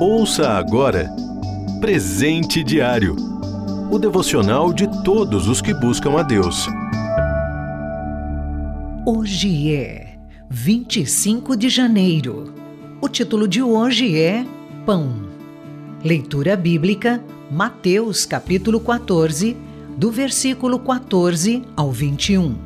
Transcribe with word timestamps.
Ouça 0.00 0.50
agora 0.50 1.10
Presente 1.80 2.64
Diário 2.64 3.30
o 3.90 3.98
devocional 3.98 4.72
de 4.72 4.86
todos 5.02 5.48
os 5.48 5.60
que 5.60 5.74
buscam 5.74 6.16
a 6.16 6.22
Deus. 6.22 6.68
Hoje 9.04 9.74
é 9.74 10.16
25 10.48 11.56
de 11.56 11.68
janeiro. 11.68 12.54
O 13.00 13.08
título 13.08 13.48
de 13.48 13.60
hoje 13.60 14.16
é 14.16 14.46
Pão. 14.86 15.28
Leitura 16.04 16.56
bíblica, 16.56 17.20
Mateus 17.50 18.24
capítulo 18.24 18.78
14, 18.78 19.56
do 19.96 20.12
versículo 20.12 20.78
14 20.78 21.64
ao 21.76 21.90
21. 21.90 22.56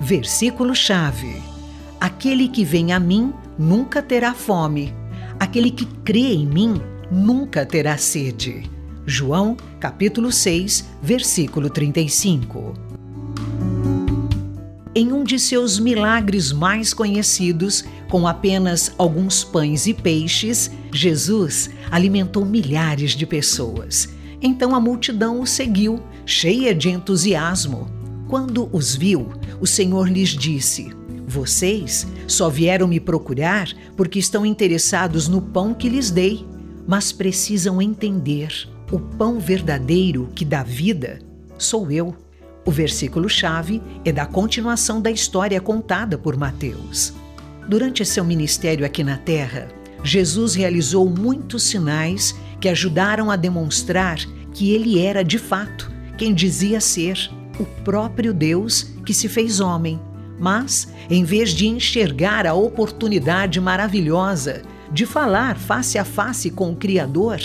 Versículo-chave: 0.00 1.36
Aquele 2.00 2.48
que 2.48 2.64
vem 2.64 2.92
a 2.92 3.00
mim 3.00 3.32
nunca 3.58 4.02
terá 4.02 4.34
fome, 4.34 4.94
aquele 5.40 5.70
que 5.70 5.86
crê 5.86 6.34
em 6.34 6.46
mim 6.46 6.80
nunca 7.10 7.64
terá 7.64 7.96
sede. 7.96 8.70
João, 9.06 9.56
capítulo 9.80 10.30
6, 10.30 10.84
versículo 11.02 11.70
35. 11.70 12.74
Em 14.94 15.12
um 15.12 15.24
de 15.24 15.38
seus 15.38 15.78
milagres 15.78 16.52
mais 16.52 16.92
conhecidos, 16.92 17.84
com 18.10 18.26
apenas 18.26 18.92
alguns 18.98 19.42
pães 19.44 19.86
e 19.86 19.94
peixes, 19.94 20.70
Jesus 20.92 21.70
alimentou 21.90 22.44
milhares 22.44 23.12
de 23.12 23.26
pessoas. 23.26 24.08
Então 24.40 24.74
a 24.74 24.80
multidão 24.80 25.40
o 25.40 25.46
seguiu, 25.46 26.02
cheia 26.26 26.74
de 26.74 26.90
entusiasmo. 26.90 27.88
Quando 28.28 28.68
os 28.72 28.94
viu, 28.94 29.32
o 29.60 29.66
Senhor 29.66 30.08
lhes 30.08 30.30
disse: 30.30 30.90
Vocês 31.26 32.06
só 32.26 32.48
vieram 32.48 32.86
me 32.86 33.00
procurar 33.00 33.68
porque 33.96 34.18
estão 34.18 34.46
interessados 34.46 35.28
no 35.28 35.42
pão 35.42 35.74
que 35.74 35.88
lhes 35.88 36.10
dei, 36.10 36.46
mas 36.86 37.12
precisam 37.12 37.82
entender 37.82 38.68
o 38.92 39.00
pão 39.00 39.40
verdadeiro 39.40 40.28
que 40.34 40.44
dá 40.44 40.62
vida 40.62 41.18
sou 41.58 41.90
eu. 41.90 42.14
O 42.64 42.70
versículo-chave 42.70 43.82
é 44.04 44.12
da 44.12 44.26
continuação 44.26 45.00
da 45.00 45.10
história 45.10 45.60
contada 45.60 46.18
por 46.18 46.36
Mateus. 46.36 47.12
Durante 47.68 48.04
seu 48.04 48.24
ministério 48.24 48.84
aqui 48.84 49.02
na 49.02 49.16
terra, 49.16 49.68
Jesus 50.02 50.54
realizou 50.54 51.08
muitos 51.08 51.64
sinais 51.64 52.34
que 52.60 52.68
ajudaram 52.68 53.30
a 53.30 53.36
demonstrar 53.36 54.18
que 54.52 54.72
ele 54.72 54.98
era, 55.00 55.22
de 55.22 55.38
fato, 55.38 55.90
quem 56.16 56.34
dizia 56.34 56.80
ser 56.80 57.30
o 57.58 57.64
próprio 57.82 58.32
Deus 58.32 58.92
que 59.04 59.14
se 59.14 59.28
fez 59.28 59.60
homem. 59.60 60.00
Mas, 60.38 60.88
em 61.08 61.24
vez 61.24 61.50
de 61.50 61.66
enxergar 61.66 62.46
a 62.46 62.54
oportunidade 62.54 63.60
maravilhosa 63.60 64.62
de 64.92 65.06
falar 65.06 65.56
face 65.56 65.98
a 65.98 66.04
face 66.04 66.50
com 66.50 66.72
o 66.72 66.76
Criador, 66.76 67.40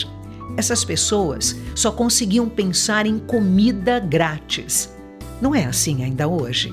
essas 0.57 0.83
pessoas 0.83 1.55
só 1.73 1.91
conseguiam 1.91 2.49
pensar 2.49 3.05
em 3.05 3.17
comida 3.17 3.99
grátis. 3.99 4.93
Não 5.41 5.55
é 5.55 5.65
assim 5.65 6.03
ainda 6.03 6.27
hoje. 6.27 6.71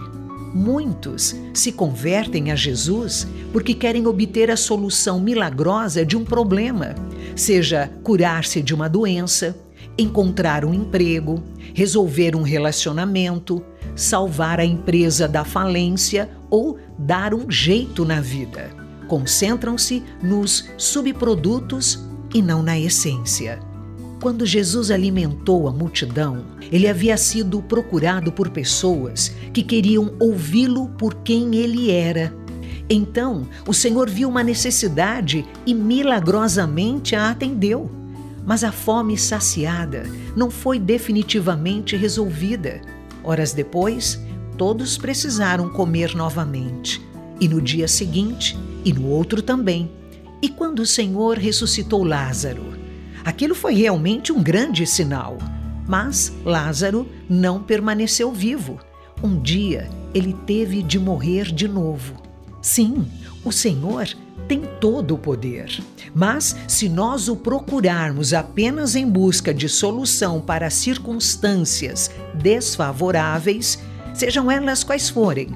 Muitos 0.52 1.36
se 1.54 1.70
convertem 1.70 2.50
a 2.50 2.56
Jesus 2.56 3.26
porque 3.52 3.74
querem 3.74 4.06
obter 4.06 4.50
a 4.50 4.56
solução 4.56 5.20
milagrosa 5.20 6.04
de 6.04 6.16
um 6.16 6.24
problema, 6.24 6.94
seja 7.36 7.90
curar-se 8.02 8.62
de 8.62 8.74
uma 8.74 8.88
doença, 8.88 9.56
encontrar 9.96 10.64
um 10.64 10.72
emprego, 10.72 11.42
resolver 11.74 12.34
um 12.34 12.42
relacionamento, 12.42 13.62
salvar 13.94 14.60
a 14.60 14.64
empresa 14.64 15.26
da 15.28 15.44
falência 15.44 16.30
ou 16.50 16.78
dar 16.98 17.34
um 17.34 17.50
jeito 17.50 18.04
na 18.04 18.20
vida. 18.20 18.70
Concentram-se 19.06 20.02
nos 20.22 20.68
subprodutos 20.76 22.04
e 22.34 22.42
não 22.42 22.62
na 22.62 22.78
essência. 22.78 23.58
Quando 24.20 24.44
Jesus 24.44 24.90
alimentou 24.90 25.68
a 25.68 25.72
multidão, 25.72 26.44
ele 26.72 26.88
havia 26.88 27.16
sido 27.16 27.62
procurado 27.62 28.32
por 28.32 28.50
pessoas 28.50 29.32
que 29.52 29.62
queriam 29.62 30.12
ouvi-lo 30.18 30.88
por 30.98 31.14
quem 31.16 31.54
ele 31.54 31.90
era. 31.90 32.34
Então, 32.90 33.46
o 33.66 33.72
Senhor 33.72 34.08
viu 34.10 34.28
uma 34.28 34.42
necessidade 34.42 35.46
e 35.64 35.72
milagrosamente 35.72 37.14
a 37.14 37.30
atendeu. 37.30 37.90
Mas 38.44 38.64
a 38.64 38.72
fome 38.72 39.16
saciada 39.16 40.04
não 40.34 40.50
foi 40.50 40.78
definitivamente 40.78 41.96
resolvida. 41.96 42.80
Horas 43.28 43.52
depois, 43.52 44.18
todos 44.56 44.96
precisaram 44.96 45.68
comer 45.68 46.16
novamente. 46.16 47.00
E 47.38 47.46
no 47.46 47.60
dia 47.60 47.86
seguinte, 47.86 48.58
e 48.84 48.92
no 48.92 49.06
outro 49.06 49.42
também. 49.42 49.90
E 50.40 50.48
quando 50.48 50.80
o 50.80 50.86
Senhor 50.86 51.36
ressuscitou 51.36 52.02
Lázaro, 52.02 52.78
Aquilo 53.28 53.54
foi 53.54 53.74
realmente 53.74 54.32
um 54.32 54.42
grande 54.42 54.86
sinal. 54.86 55.36
Mas 55.86 56.32
Lázaro 56.46 57.06
não 57.28 57.62
permaneceu 57.62 58.32
vivo. 58.32 58.78
Um 59.22 59.38
dia 59.38 59.86
ele 60.14 60.32
teve 60.46 60.82
de 60.82 60.98
morrer 60.98 61.52
de 61.52 61.68
novo. 61.68 62.14
Sim, 62.68 63.06
o 63.46 63.50
Senhor 63.50 64.06
tem 64.46 64.60
todo 64.78 65.14
o 65.14 65.18
poder. 65.18 65.82
Mas 66.14 66.54
se 66.68 66.86
nós 66.86 67.26
o 67.26 67.34
procurarmos 67.34 68.34
apenas 68.34 68.94
em 68.94 69.08
busca 69.08 69.54
de 69.54 69.70
solução 69.70 70.38
para 70.38 70.68
circunstâncias 70.68 72.10
desfavoráveis, 72.34 73.78
sejam 74.12 74.50
elas 74.50 74.84
quais 74.84 75.08
forem, 75.08 75.48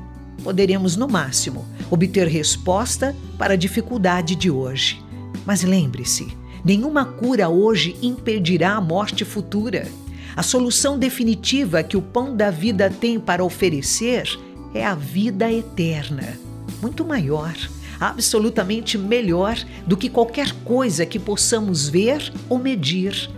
poderemos, 0.42 0.96
no 0.96 1.06
máximo, 1.06 1.66
obter 1.90 2.26
resposta 2.26 3.14
para 3.36 3.52
a 3.52 3.58
dificuldade 3.58 4.34
de 4.34 4.50
hoje. 4.50 5.04
Mas 5.44 5.62
lembre-se, 5.62 6.34
Nenhuma 6.64 7.04
cura 7.04 7.48
hoje 7.48 7.94
impedirá 8.00 8.76
a 8.76 8.80
morte 8.80 9.22
futura. 9.22 9.86
A 10.34 10.42
solução 10.42 10.96
definitiva 10.98 11.82
que 11.82 11.96
o 11.96 12.00
pão 12.00 12.34
da 12.34 12.50
vida 12.50 12.88
tem 12.88 13.20
para 13.20 13.44
oferecer 13.44 14.38
é 14.72 14.86
a 14.86 14.94
vida 14.94 15.52
eterna, 15.52 16.38
muito 16.82 17.04
maior, 17.04 17.54
absolutamente 18.00 18.98
melhor 18.98 19.56
do 19.86 19.96
que 19.96 20.10
qualquer 20.10 20.52
coisa 20.64 21.06
que 21.06 21.20
possamos 21.20 21.88
ver 21.88 22.32
ou 22.48 22.58
medir. 22.58 23.30